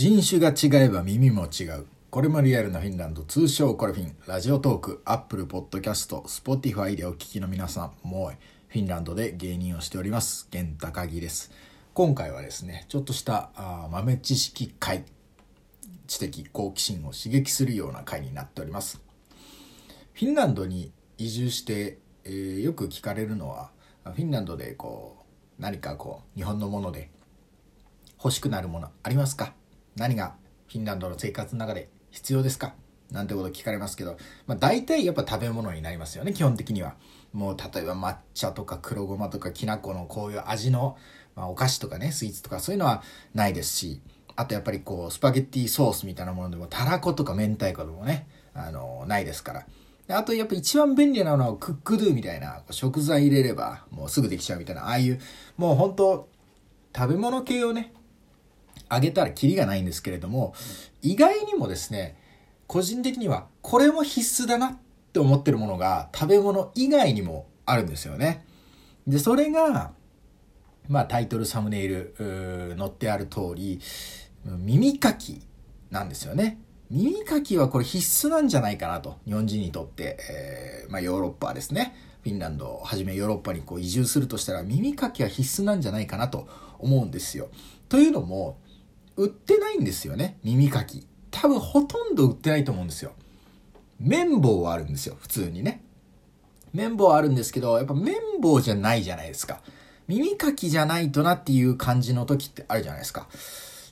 [0.00, 1.84] 人種が違えば耳も違う。
[2.08, 8.30] これもリアルなフィンランド、通称コレフィン、ラジオトーク、 Apple Podcast、 Spotify でお聞きの皆さん、もう
[8.68, 11.52] フィンランドで芸人をしております、源高木です。
[11.92, 15.04] 今回はですね、ちょっとしたあ豆知識回、
[16.06, 19.02] 知的好奇心を刺激するような回になっております。
[20.14, 23.70] フィンランドに移住して、えー、よく聞かれるのは、
[24.04, 25.26] フィンランドでこ
[25.58, 27.10] う、何かこう、日本のもので
[28.16, 29.59] 欲しくなるものありますか？
[29.96, 30.34] 何が
[30.68, 32.74] フィンランドの生活の中で必要ですか？
[33.10, 36.94] なんてこと聞かれますけど、まあ、大体やっぱ食べ物になりますよね基本的には。
[37.32, 40.96] もう例えば抹茶とか黒ごまとかきな粉のこういう味の、
[41.36, 43.02] まあ、お菓子とかねスイーツとかそういうのは
[43.34, 44.00] ないですし
[44.36, 49.66] あとやっぱりこうスパゲッティソースみたいなものでもたらことか明太子でもねあのないですから。
[50.16, 55.20] あとやっぱ一番便利なのはクックドゥみたいな食材入れればもうすぐできちゃうみたいなああいう
[55.56, 56.28] もう本当
[56.96, 57.92] 食べ物系をね
[58.90, 60.52] あげたらキリがないんですけれども、
[61.00, 62.16] 意外にもですね、
[62.66, 64.78] 個人的にはこれも必須だなっ
[65.12, 68.44] て思ってるものが食べ物以外にもあるんですよね。
[69.06, 69.92] で、それが、
[70.88, 72.14] まあタイトル、サムネイル、
[72.78, 73.80] 載ってある通り、
[74.44, 75.40] 耳かき
[75.90, 76.58] なんですよね。
[76.90, 79.18] 耳かきはこれ必須なんじゃないかなと。
[79.24, 81.94] 日本人にとって、えー、まあヨーロッパですね。
[82.22, 87.48] フィンランドをはじめヨーロッパにこう移住するとしたら耳かきは必須なんじゃないかなと思うんですよ。
[87.88, 88.58] というのも、
[89.20, 90.38] 売ってないんですよね。
[90.42, 91.06] 耳かき。
[91.30, 93.12] 多分ほとんど売ってないと思うんですよ。
[94.00, 95.16] 綿棒はあるんですよ。
[95.20, 95.84] 普通にね。
[96.72, 99.60] 綿棒はあるんですけど、やっぱ綿棒じゃないじゃないですか。
[100.08, 103.28] 耳かきじゃないとなっていう感じの時ってあるじゃないですか。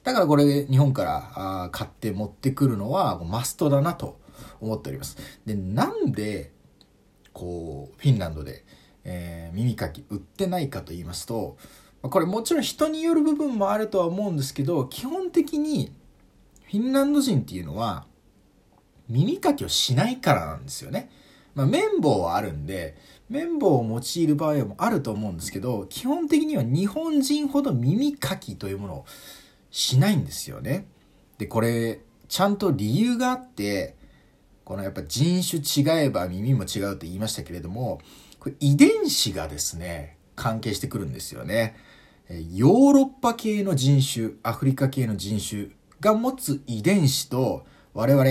[0.03, 4.19] だからこれで日本からあ買って持ってくるのはマストだなと
[4.63, 5.19] 思っております。
[5.45, 6.53] で、なんで、
[7.35, 8.65] こう、フィンランドで、
[9.05, 11.59] えー、耳かき売ってないかと言いますと、
[12.03, 15.93] これもちろん人による部分もあるとは思うんですけど、基本的に
[16.65, 18.07] フィンランド人っていうのは
[19.09, 21.11] 耳かきをしないからなんですよね。
[21.55, 22.97] まあ、綿棒はあるんで、
[23.31, 29.07] 綿棒を用いる場合もあると思うんですけど、基本的には日本人ほど耳かきというものを
[29.70, 30.87] しないんですよね。
[31.39, 33.97] で、これ、ちゃんと理由があって、
[34.64, 38.01] このやっぱ人種違えば耳も違うと言いましたけれども、
[38.39, 41.75] これ遺伝子がですね、関係してくるんですよね。
[42.30, 45.68] ヨーロッパ系の人種、アフリカ系の人種
[46.00, 48.24] が持つ遺伝子と我々、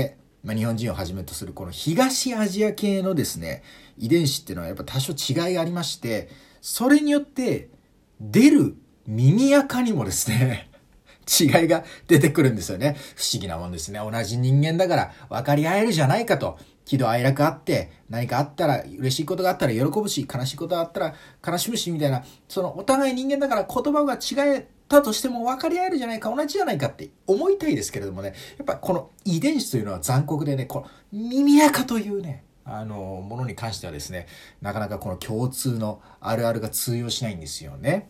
[0.43, 3.63] まあ、日本人をはじめとするこの東アジア系のですね、
[3.97, 6.29] 遺伝子っていうのはやっぱ多少違いがありまして、
[6.61, 7.69] それによって
[8.21, 8.75] 出る
[9.07, 10.69] 耳垢にもですね、
[11.27, 12.97] 違いが出てくるんですよね。
[13.15, 13.99] 不思議なもんですね。
[13.99, 16.59] 同じ人間だから分かり合えるじゃないかと。
[16.87, 21.15] 喜怒哀楽あって、何かあったら、嬉しいことがあったら喜ぶし、悲しいことがあったら
[21.45, 34.25] 悲しむし、みたいな、そのお互い人間だから言葉が違えたとしても分かり合えるじゃないか、同じじゃないかって思いたいですけれどもね、やっぱこの遺伝子というのは残酷でね、この耳垢というね、あの、ものに関してはですね、
[34.61, 38.09] なかなかこの共通のあるあるが通用しないんですよね。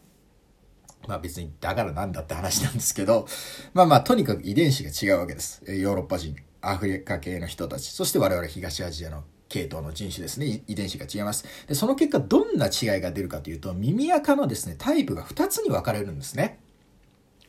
[1.07, 3.27] まあ別にだからなんだって話なんですけど、
[3.73, 5.63] まあまあとにかく遺伝子が違うわけです。
[5.65, 10.63] ヨーロッパ人、アフリカ系の人たち、そして我々東アジアの系統の人種ですね。
[10.67, 11.45] 遺伝子が違います。
[11.67, 16.59] で、その結果どんな違いが出るかというと、耳垢のですね、タイプが2つに分かれるんですね。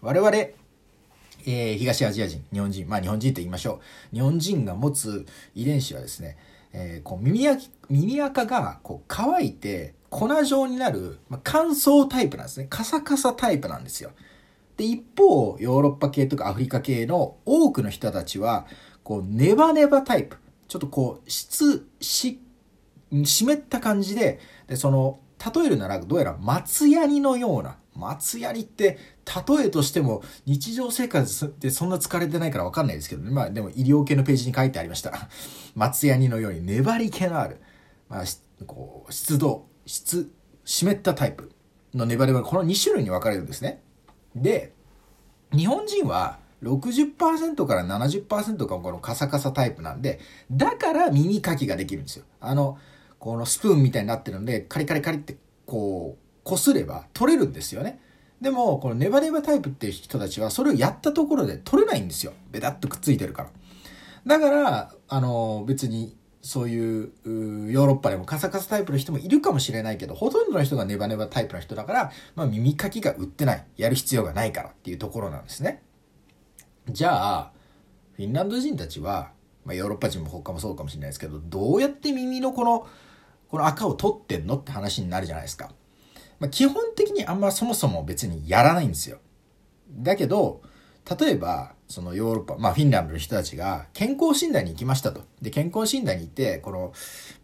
[0.01, 3.81] 我々、えー、東アジア人、日本人、まあ日本人と言いましょ
[4.13, 4.15] う。
[4.15, 6.37] 日本人が持つ遺伝子はですね、
[6.73, 12.67] えー、こう耳垢耳垢がこう乾いて粉状になる、まあ、乾燥タイプなんですね。
[12.69, 14.11] カサカサタイプなんですよ。
[14.77, 18.67] で、一方、ヨーロッパ系とかアフリカ系の多くの人たちは、
[19.09, 20.37] こう、ネバネバタイプ。
[20.69, 22.43] ちょっとこう、質、し、
[23.25, 25.21] 湿った感じで、で、その、
[25.55, 28.99] 例えるなら、どうやら松ヤニのような、松ヤニって、
[29.49, 33.31] 例えとしても、日常生活ってそんな疲れてないからわかんないですけどね。
[33.31, 35.31] まあ、でも医療系のページに書いてありました。
[35.75, 37.63] 松ヤニのように粘り気のある、
[38.11, 38.25] まあ、
[38.67, 40.31] こう、湿度、質、
[40.67, 41.51] 湿ったタイプ
[41.95, 43.81] のネバネバ、この2種類に分かれるんですね。
[44.37, 44.75] で、
[45.57, 52.25] 日本人は60%から70%がこのカサカサタイプなんで、だから耳かきができるんですよ。
[52.41, 52.79] あの、
[53.19, 55.37] このスプーンみたいになってるんで、カリカリカリって
[55.67, 58.01] こう、擦れば取れるんですよね。
[58.41, 62.33] でも、このネバネバタイプっていう人たちは、それをやったところで取れないんですよ。
[62.51, 63.51] ベタッとくっついてるから。
[64.27, 73.67] だから、あの、別に、そういうヨーロッパでもカサカサタイプの人もいるかもしれないけど、ほとんどの人がネバネバタイプの人だから、まあ耳かきが売ってない。
[73.77, 75.83] やる必要がないからっていうところなんですね。
[76.91, 77.53] じゃあ、
[78.15, 79.33] フィンランド人たちは、
[79.65, 82.87] まあ、ヨーロッパ人も他もそうかもしれないですけど、どうやって耳のこの、
[83.49, 85.71] この赤を取ってんのって話になるじゃないですか。
[86.39, 89.19] まあ、基本的にあんまそもそも別にやらないんですよ。
[89.91, 90.63] だけど、
[91.19, 95.23] 例えば、そのヨーロッパ、まあフィンランドの人たちが健康診断に行きましたと。
[95.41, 96.93] で、健康診断に行って、この、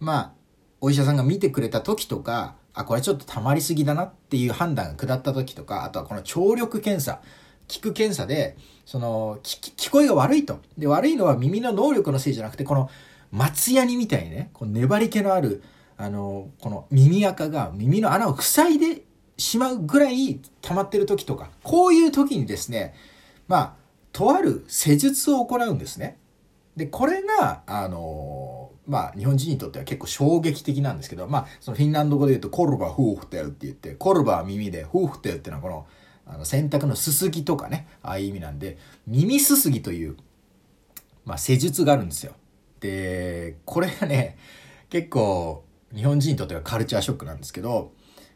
[0.01, 0.33] まあ、
[0.81, 7.23] お医者さんが見てくれた時とか、あ、これちょっと溜まりすぎだなっていう判断が下った時とか、あとはこの聴力検査、
[7.69, 10.61] 聞く検査で、その、聞こえが悪いと。
[10.77, 12.91] で、悪いのは耳の能力のせいじゃなくて、この、
[13.33, 15.63] 松ヤニみたいにね、この粘り気のある、
[15.97, 19.03] あの、この耳垢が耳の穴を塞いで
[19.37, 22.95] しまうぐらい溜まってる時とか、こういう時にですね、
[23.49, 23.75] まあ、
[24.13, 26.19] とある施術を行うんですね。
[26.77, 35.87] で、これが、あのまあ、日本人にとっては結構衝撃的なんですけど、まあ、そのフィンランド語で言うと、コルバフーフテルって言って、コルバは耳で、フーフテルってのはこの、
[36.27, 40.17] あの洗濯のすすぎとかね、ああいう意味なんで、耳すすぎという、
[41.25, 42.35] まあ、施術があるんですよ。
[42.81, 44.37] で、これがね、
[44.91, 47.93] 結構、日本人にとってはカルチャーショックなんですけど、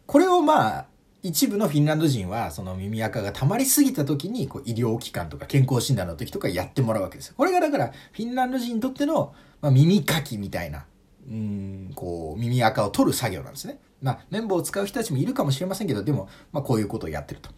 [0.07, 0.87] これをまあ、
[1.23, 7.35] 一部のフィンランド人は、その耳垢が溜まりすぎた時に、こう、医療機関とか健康診断の時とかやってもらうわけですよ。
[7.37, 10.87] これがだから、フィンランド人にとっての、まあ、耳かきみたいな、
[11.29, 13.81] うん、こう、耳垢を取る作業なんですね。
[14.03, 17.51] まあ、綿棒を使う人たちもいるかもしれませんけど、でも、まあ、こういうことをやってると。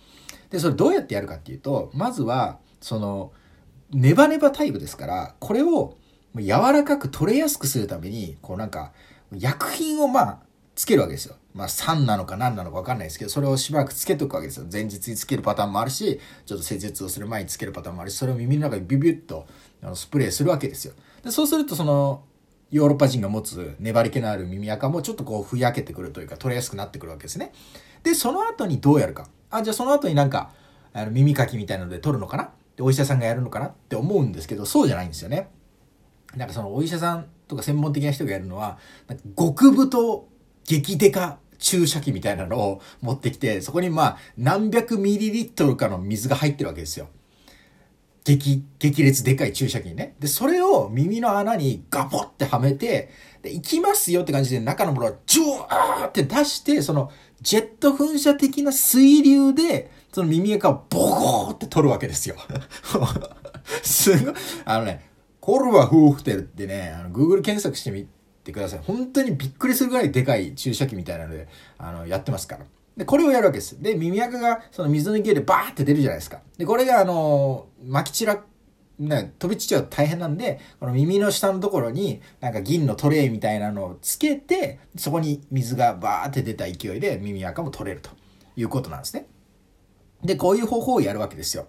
[0.51, 3.33] で、それどうやってやるかっていうと、まずは、その、
[3.93, 5.97] ネバネバタイプですから、これを
[6.37, 8.93] 柔らかく取れやすくするために、こうなんか、
[9.37, 10.39] 薬品をまあ、
[10.75, 11.37] つけるわけですよ。
[11.53, 14.67] まあ、酸なのか何なのか分かんないですけど、それをしばらくつけておくわけですよ。
[14.73, 19.47] 前日につけるパターンもあるし、ちょっと施術をする前につけるパターンもあるし、それを耳の中にビュビュッと
[19.83, 20.95] あのスプレーするわけですよ。
[21.25, 22.23] で、そうするとその、
[22.70, 27.52] ヨーロッパ人が持つ粘り気のある耳垢もちょっとこうふやけてくるというか取れやすくなってくるわけですね。
[28.02, 29.28] で、その後にどうやるか。
[29.50, 30.52] あ、じゃあその後になんか、
[30.93, 32.50] あの耳かきみたいなので取るのかな？
[32.76, 35.49] で、お医者さんがやるのかなって思うんですけど、そうじゃないんですよね。
[36.37, 38.78] なんかそのお医者さんとか専門的な人がやるのは、
[39.37, 40.28] 極太
[40.64, 47.08] 激デカ注射器みたいなのを持ってきて、そこにまあ何百ミリリットルかの水が入ってるわけですよ。
[48.25, 50.14] 激、激烈でかい注射器にね。
[50.19, 53.11] で、それを耳の穴にガポってはめて、
[53.43, 62.37] で、行きますよって感じで中のものをジュワーって出して、そのジェット噴射的な水流で、その耳垢をボコーって取るわけですよ。
[63.82, 64.34] すごい、
[64.64, 65.08] あのね、
[65.40, 68.06] コルバフーフテルってね、あの、Google 検索してみ
[68.44, 68.81] てください。
[68.81, 72.67] 本当にびっくりするぐらいでかい注射器みたいなので、あの、やってますから。
[72.97, 73.81] で、これをやるわけです。
[73.81, 76.41] で、耳垢がその水の勢いでバーって出るじゃないですか。
[76.59, 78.45] で、これがあの、撒き散ら、
[78.99, 88.11] ね、飛び散っちゃうと大変なんで、この耳の下のところに、なんか銀のトレイみたいなのをつけて、そこに水がバーって出た勢いで耳垢も取れると
[88.57, 89.27] いうことなんですね。
[90.23, 91.67] で、こういう方法をやるわけですよ。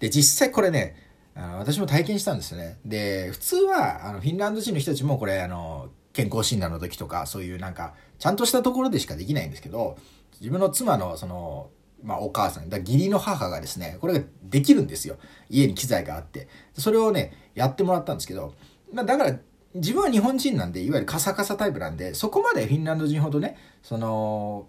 [0.00, 0.96] で、実際これね、
[1.36, 2.78] あの私も体験したんですよね。
[2.84, 9.98] で、普通は、あの、フィンランド人の人たちもこれ、あの、健康診断の時とか、そういうなんか、ちゃんとしたところでしかできないんですけど、
[10.40, 11.70] 自分の妻の、その、
[12.02, 15.16] まあ、お母さん、だ義理の母がですね、これができるんですよ。
[15.48, 16.48] 家に機材があって。
[16.76, 18.54] それをね、やってもらったんですけど、
[18.92, 19.38] まあ、だから、
[19.74, 24.68] 自分は日本人なんで、いわゆるカサカサタイプなんで、そこまでフィンランド人ほどね、その、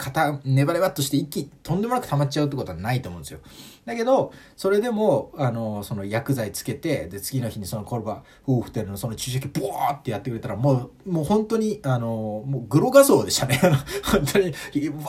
[0.00, 3.40] 肩、ネバネバっとして一気にとんでもなく溜まっちゃうってことはないと思うんですよ。
[3.84, 13.60] だけど、それでも、あの、その薬剤つけて、で、次の日にそのコルバ、フーフテルのその注射器、ボーってやってくれたら、もう、もう本当に、あの、もうグロ画像でしたね。
[14.04, 14.52] 本当に、わ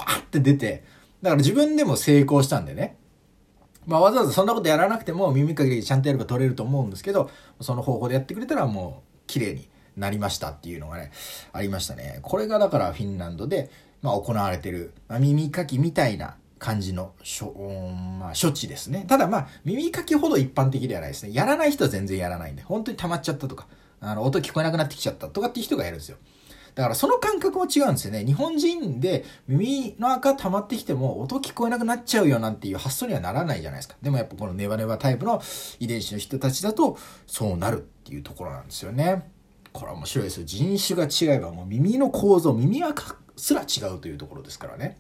[0.03, 0.83] ーって出て、
[1.21, 2.97] だから自分でも成功したんでね。
[3.85, 7.29] まあ、わざわざそんなことやらなくても耳かきちゃんとやれば取れると思うんですけど、
[7.62, 11.12] その方法でやってくれたらもう、綺麗になりましたっていうのがね、
[11.53, 12.19] ありましたね。
[12.21, 13.69] これがだからフィンランドで、
[14.01, 17.53] まあ、行われてる、まあ、耳かきみたいな感じのしょ、
[18.20, 19.05] まあ、処置ですね。
[19.08, 21.34] ただまあ、耳かきほど一般的ではないですね。
[21.34, 23.67] やらない人は全然やらないんで、本当に溜まっちゃったとか、
[24.00, 26.17] あの、音聞こえなくなってきちゃったとかっていう人がやるんですよ。
[26.75, 28.25] だからその感覚も違うんですよね。
[28.25, 33.96] 日本人で耳の赤溜まってきても音聞こえなくなっちゃうよなんていう発想にはならないじゃないですか。
[34.01, 35.41] でもやっぱこのネバネバタイプの
[35.79, 39.29] 遺伝子の人たちだとそうなるっていうところなんですよね。
[39.73, 40.45] これ面白いですよ。
[40.45, 44.99] 人種が違えばもう耳の構造、耳赤すら違うというところですからね。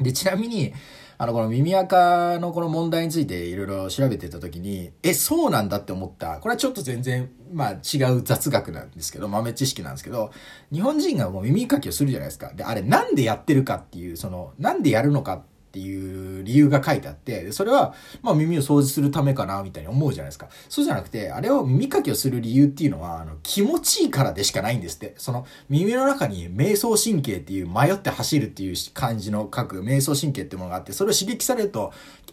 [0.00, 0.72] で、ちなみに、
[1.18, 6.38] あの、この耳垢のこの問題についていろいろ調べてた時に、え、そうなんだって思った。
[6.38, 10.30] これはちょっと全然、まあ違う雑学なんですけど、豆知識なんですけど、
[10.72, 12.54] 日本人がもう耳かきをするじゃないですか。
[12.54, 20.48] で、あれなんでやってるかっていう、その、なんでやるのかっていう理由が書いてあって、それは、まあ耳を掃除するためかな、みたいに思うじゃないですか。
[20.68, 25.14] そうじゃなくて、あれを耳かきをする理由っていうのは、あの、気持ちいいからでしかないんですって。
[25.16, 31.92] その、耳の中に瞑想神経っていう迷って走るっていう感じの書く瞑想神経ってものがあって、それを刺激されると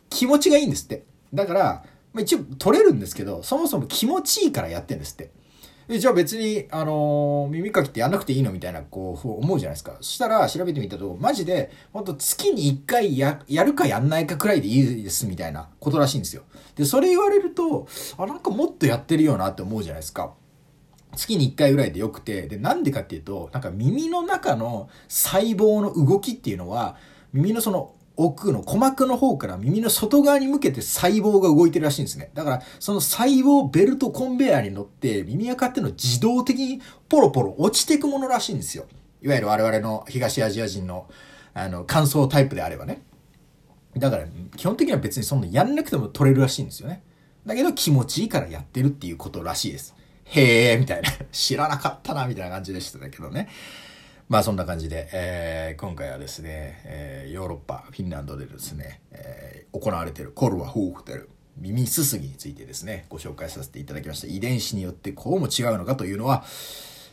[0.09, 1.03] 気持ちがいいんですって。
[1.31, 5.29] だから、まあ、一応取れるんですけど、そもそも気持ちいいからやってんですって。
[5.89, 9.95] え、じゃあ別に、あのー耳かきってやんなくていいのみたいな、こう、思うじゃないですか。
[10.01, 16.43] そしたら、調べてみたと、マジで、ほんと月に1回や、やるかやんないかくらいでいいです、みたいなことらしいんですよ。
[16.75, 20.33] で、それ言われると、あ、なんかもっとやってるよなって思うじゃないですか。
[21.15, 26.97] 月に1回ぐらいでよくて、で、なんでかっていうと、なんか耳の中の細胞の動きっていうのは、
[27.31, 32.31] 耳のその奥の鼓膜の方から耳の外側に向けて細胞が動いてるらしいんですね。
[32.33, 38.85] だから、その細胞ベルトコンベヤーに乗って耳垢っていうの自動的にポロポロ落ちていくものらしいんですよ。
[39.21, 41.07] いわゆる我々の東アジア人の
[41.53, 43.01] あの乾燥タイプであればね。
[43.95, 47.01] だから、基本的には別にそんなやんなくても取れるらしいんですよね。
[47.45, 49.95] だけど気持ちいいからやってるっていうことらしいです。
[50.25, 51.09] へえ、みたいな。
[51.31, 53.47] 知らなかったな、みたいな感じでしたけどね。
[54.29, 64.27] まあそんな感じで、えー、今回はですね、えー、ヨーロッパ、フィンランドでですね、えー、行われているコルワ・ホーフテル、耳すすぎについてですね、ご紹介させていただきました。
[64.27, 66.43] 遺伝子によってこうも違うのかというのは、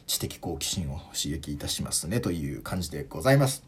[0.09, 3.63] 知的好奇心を刺激いたしますね、という感じでございます。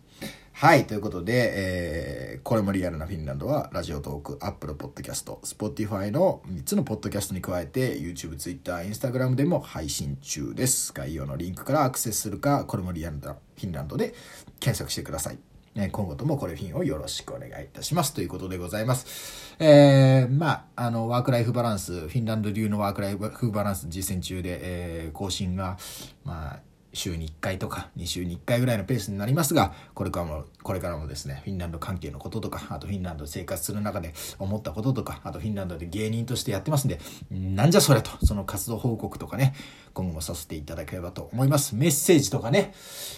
[0.59, 0.87] はい。
[0.87, 10.95] ということで、えー、これもリアルなフィンランドは、ラジオトーク、アップルポッドキャスト、Spotify の3つのポッドキャストに加えて、YouTube、Twitter、Instagram でも配信中です。
[10.95, 14.15] 概要のリンクからアクセスするか、これもリアルなフィンランドで
[14.59, 15.39] 検索してください。
[15.75, 18.15] 今後ともこれフィンをよろしくお願いいたします。
[18.15, 19.55] ということでございます。
[19.59, 25.77] えー、まあ、あの、ワークライフバランス、フィンランド流のワークライフバランス実践中で、えー、更新が、
[26.25, 26.61] まあ、
[26.97, 36.99] 週に1回とか2週に1回ぐらいのペースになりますが、これからも、これからもですね、フィンランド関係のこととか、あとフィンランド生活する中で思ったこととか、あとフィンランドで芸人としてやってますんで、
[37.31, 39.55] なんじゃそれと、その活動報告とかね、
[39.93, 41.75] 今後もさせていただければと思います。
[41.77, 42.75] メッセージとかね、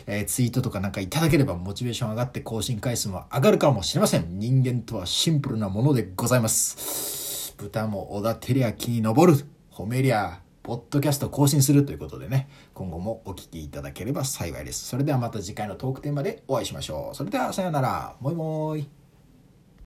[0.06, 4.38] えー、ツイートとかなんかいただければモチベーション上がって更新回数も上がるかもしれません。
[4.38, 7.54] 人間とはシンプルなものでございます。
[7.56, 9.44] 豚も小田照明に登る。
[9.78, 14.84] 褒めりゃポッドキャスト更新するということでね、今後もお聴きいただければ幸いです。
[14.84, 17.16] それではまた次回のトークテーマでお会いしましょう。
[17.16, 18.16] それではさようなら。
[18.20, 18.97] もいもーい。